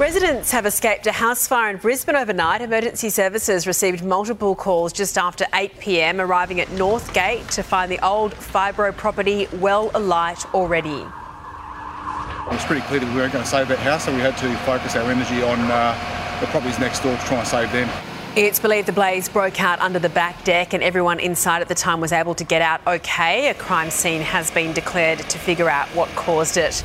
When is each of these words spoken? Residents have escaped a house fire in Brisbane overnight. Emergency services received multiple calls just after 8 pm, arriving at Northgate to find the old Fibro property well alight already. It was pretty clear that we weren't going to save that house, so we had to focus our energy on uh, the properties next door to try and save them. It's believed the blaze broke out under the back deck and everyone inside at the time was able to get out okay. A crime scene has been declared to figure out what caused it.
Residents 0.00 0.50
have 0.52 0.64
escaped 0.64 1.06
a 1.06 1.12
house 1.12 1.46
fire 1.46 1.68
in 1.68 1.76
Brisbane 1.76 2.16
overnight. 2.16 2.62
Emergency 2.62 3.10
services 3.10 3.66
received 3.66 4.02
multiple 4.02 4.54
calls 4.54 4.94
just 4.94 5.18
after 5.18 5.44
8 5.52 5.78
pm, 5.78 6.22
arriving 6.22 6.58
at 6.58 6.68
Northgate 6.68 7.46
to 7.50 7.62
find 7.62 7.92
the 7.92 8.02
old 8.02 8.32
Fibro 8.32 8.96
property 8.96 9.46
well 9.58 9.90
alight 9.92 10.42
already. 10.54 10.88
It 10.88 12.50
was 12.50 12.64
pretty 12.64 12.80
clear 12.86 13.00
that 13.00 13.10
we 13.10 13.14
weren't 13.14 13.34
going 13.34 13.44
to 13.44 13.50
save 13.50 13.68
that 13.68 13.78
house, 13.80 14.06
so 14.06 14.14
we 14.14 14.20
had 14.20 14.38
to 14.38 14.56
focus 14.60 14.96
our 14.96 15.02
energy 15.10 15.42
on 15.42 15.60
uh, 15.70 16.38
the 16.40 16.46
properties 16.46 16.78
next 16.78 17.00
door 17.00 17.14
to 17.14 17.24
try 17.26 17.36
and 17.40 17.46
save 17.46 17.70
them. 17.70 17.90
It's 18.36 18.58
believed 18.58 18.88
the 18.88 18.92
blaze 18.92 19.28
broke 19.28 19.60
out 19.60 19.80
under 19.80 19.98
the 19.98 20.08
back 20.08 20.44
deck 20.44 20.72
and 20.72 20.82
everyone 20.82 21.20
inside 21.20 21.60
at 21.60 21.68
the 21.68 21.74
time 21.74 22.00
was 22.00 22.12
able 22.12 22.34
to 22.36 22.44
get 22.44 22.62
out 22.62 22.80
okay. 22.86 23.50
A 23.50 23.54
crime 23.54 23.90
scene 23.90 24.22
has 24.22 24.50
been 24.50 24.72
declared 24.72 25.18
to 25.18 25.38
figure 25.38 25.68
out 25.68 25.88
what 25.88 26.08
caused 26.16 26.56
it. 26.56 26.82